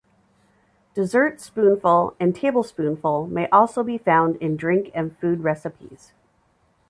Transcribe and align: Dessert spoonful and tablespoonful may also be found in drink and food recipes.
Dessert 0.95 1.39
spoonful 1.39 2.15
and 2.19 2.35
tablespoonful 2.35 3.27
may 3.27 3.47
also 3.49 3.83
be 3.83 3.99
found 3.99 4.35
in 4.37 4.57
drink 4.57 4.89
and 4.95 5.15
food 5.19 5.41
recipes. 5.43 6.11